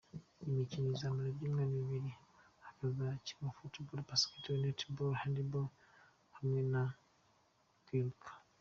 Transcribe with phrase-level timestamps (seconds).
[0.41, 2.11] Iyo mikino izamara ibyumweru bibiri,
[2.65, 5.67] hakazakinwa Football, Basketball, Netball, handball
[6.35, 6.83] hamwe no
[7.85, 8.29] kwiruka.